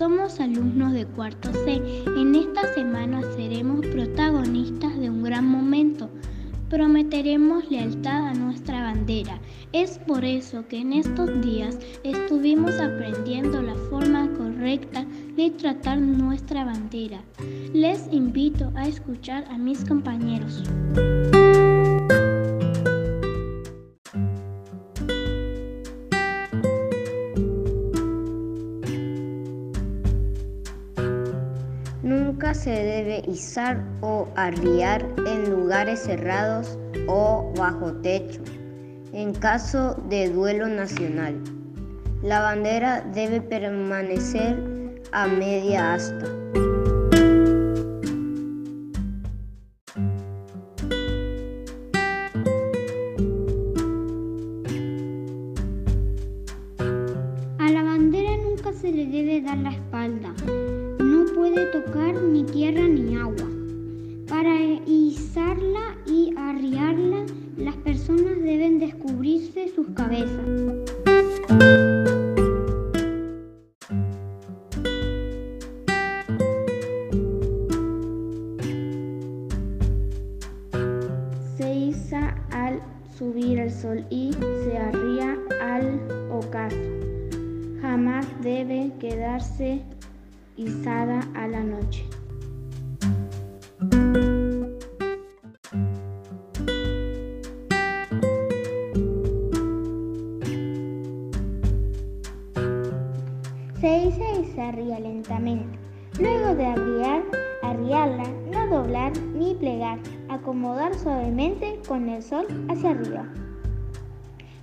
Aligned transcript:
Somos 0.00 0.40
alumnos 0.40 0.92
de 0.92 1.06
cuarto 1.06 1.52
C. 1.52 1.82
En 2.16 2.34
esta 2.34 2.72
semana 2.74 3.20
seremos 3.36 3.84
protagonistas 3.86 4.98
de 4.98 5.08
un 5.08 5.22
gran 5.22 5.46
momento. 5.46 6.10
Prometeremos 6.68 7.70
lealtad 7.70 8.28
a 8.28 8.34
nuestra 8.34 8.82
bandera. 8.82 9.38
Es 9.72 9.98
por 9.98 10.24
eso 10.24 10.66
que 10.68 10.78
en 10.78 10.92
estos 10.92 11.40
días 11.40 11.78
estuvimos 12.04 12.78
aprendiendo 12.78 13.62
la 13.62 13.74
forma 13.90 14.28
correcta 14.38 15.04
de 15.36 15.50
tratar 15.50 15.98
nuestra 15.98 16.64
bandera. 16.64 17.22
Les 17.72 18.06
invito 18.12 18.72
a 18.74 18.86
escuchar 18.86 19.44
a 19.50 19.58
mis 19.58 19.84
compañeros. 19.84 20.62
Nunca 32.02 32.54
se 32.54 32.70
debe 32.70 33.22
izar 33.28 33.84
o 34.00 34.26
arriar 34.34 35.04
en 35.26 35.50
lugares 35.50 36.00
cerrados 36.00 36.78
o 37.06 37.52
bajo 37.58 37.92
techo 38.00 38.40
en 39.12 39.34
caso 39.34 39.94
de 40.08 40.30
duelo 40.30 40.66
nacional. 40.66 41.34
La 42.22 42.40
bandera 42.40 43.02
debe 43.14 43.40
permanecer 43.42 44.56
a 45.12 45.26
media 45.26 45.94
asta. 45.94 46.26
A 57.58 57.70
la 57.70 57.82
bandera 57.82 58.36
nunca 58.38 58.72
se 58.72 58.90
le 58.90 59.06
debe 59.06 59.42
dar 59.42 59.58
la 59.58 59.70
espalda. 59.70 60.79
No 61.20 61.26
puede 61.34 61.66
tocar 61.66 62.14
ni 62.14 62.44
tierra 62.44 62.88
ni 62.88 63.14
agua. 63.14 63.46
Para 64.26 64.54
izarla 64.86 65.94
y 66.06 66.32
arriarla, 66.34 67.26
las 67.58 67.76
personas 67.76 68.42
deben 68.42 68.78
descubrirse 68.78 69.68
sus 69.68 69.88
cabezas. 69.88 70.46
Se 81.58 81.74
iza 81.74 82.34
al 82.50 82.80
subir 83.18 83.58
el 83.58 83.70
sol 83.70 84.06
y 84.08 84.32
se 84.64 84.78
arría 84.78 85.38
al 85.60 86.00
ocaso. 86.32 86.76
Jamás 87.82 88.26
debe 88.42 88.90
quedarse 88.98 89.82
izada 90.60 91.20
a 91.34 91.48
la 91.48 91.62
noche. 91.62 92.04
Se 103.80 104.04
iza 104.04 104.32
y 104.38 104.44
se 104.54 104.60
arría 104.60 105.00
lentamente. 105.00 105.78
Luego 106.18 106.54
de 106.54 106.66
arriar, 106.66 107.22
arriarla, 107.62 108.24
no 108.52 108.66
doblar 108.66 109.12
ni 109.34 109.54
plegar, 109.54 109.98
acomodar 110.28 110.94
suavemente 110.94 111.80
con 111.88 112.08
el 112.10 112.22
sol 112.22 112.46
hacia 112.68 112.90
arriba. 112.90 113.26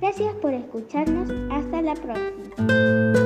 Gracias 0.00 0.34
por 0.36 0.54
escucharnos. 0.54 1.30
Hasta 1.50 1.82
la 1.82 1.94
próxima. 1.94 3.21